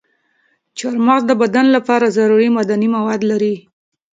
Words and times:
چارمغز 0.77 1.23
د 1.27 1.31
بدن 1.41 1.65
لپاره 1.75 2.13
ضروري 2.17 2.49
معدني 2.55 2.87
مواد 2.95 3.21
لري. 3.31 3.55